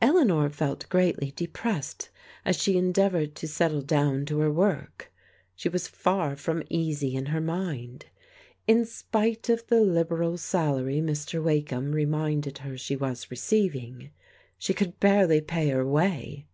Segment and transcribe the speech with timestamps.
[0.00, 2.08] Eleanor felt greatly depressed
[2.46, 5.12] as she endeavoured to settle down to her work.
[5.54, 8.06] She was far from easy in her mind.
[8.66, 11.42] In spite of the liberal salary Mr.
[11.44, 14.12] Wakeham re minded her she was receiving,
[14.56, 16.46] she could barely pay her way.